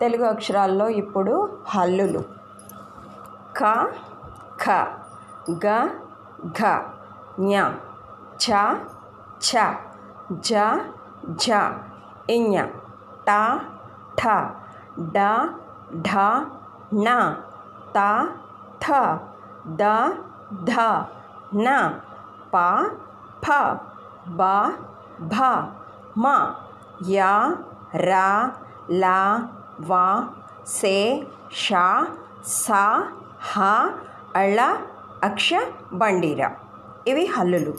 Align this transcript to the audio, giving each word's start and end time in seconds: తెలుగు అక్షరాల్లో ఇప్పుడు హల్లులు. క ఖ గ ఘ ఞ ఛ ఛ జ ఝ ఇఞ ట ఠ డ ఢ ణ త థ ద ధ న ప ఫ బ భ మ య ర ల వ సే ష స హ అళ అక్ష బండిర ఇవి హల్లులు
తెలుగు 0.00 0.24
అక్షరాల్లో 0.34 0.86
ఇప్పుడు 1.02 1.34
హల్లులు. 1.72 2.22
క 3.58 3.62
ఖ 4.62 4.66
గ 5.64 5.66
ఘ 6.58 6.60
ఞ 7.48 7.52
ఛ 8.42 8.46
ఛ 9.46 9.48
జ 10.46 10.50
ఝ 11.42 11.46
ఇఞ 12.36 12.54
ట 13.28 13.30
ఠ 14.18 14.22
డ 15.16 15.18
ఢ 16.08 16.10
ణ 17.04 17.08
త 17.96 17.98
థ 18.82 18.86
ద 19.80 19.82
ధ 20.68 20.72
న 21.64 21.66
ప 22.52 22.56
ఫ 23.44 23.46
బ 24.38 24.40
భ 25.32 25.34
మ 26.22 26.24
య 27.14 27.18
ర 28.08 28.10
ల 29.02 29.04
వ 29.89 29.91
సే 30.77 30.95
ష 31.63 31.67
స 32.57 32.65
హ 33.51 33.53
అళ 34.41 34.59
అక్ష 35.23 35.49
బండిర 36.01 36.41
ఇవి 37.11 37.25
హల్లులు 37.35 37.73